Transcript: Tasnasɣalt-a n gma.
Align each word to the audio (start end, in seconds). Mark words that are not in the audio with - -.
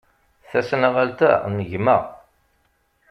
Tasnasɣalt-a 0.49 1.31
n 1.55 1.57
gma. 1.69 1.97